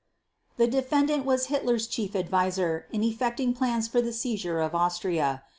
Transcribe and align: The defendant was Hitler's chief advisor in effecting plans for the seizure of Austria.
The 0.57 0.65
defendant 0.65 1.25
was 1.27 1.45
Hitler's 1.53 1.85
chief 1.85 2.15
advisor 2.15 2.87
in 2.89 3.03
effecting 3.03 3.53
plans 3.53 3.87
for 3.87 4.01
the 4.01 4.11
seizure 4.13 4.59
of 4.59 4.73
Austria. 4.73 5.43